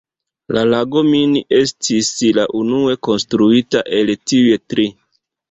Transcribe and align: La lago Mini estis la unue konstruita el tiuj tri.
La 0.55 0.61
lago 0.69 1.03
Mini 1.09 1.43
estis 1.57 2.09
la 2.39 2.47
unue 2.61 2.97
konstruita 3.09 3.85
el 4.01 4.13
tiuj 4.33 4.59
tri. 4.75 4.89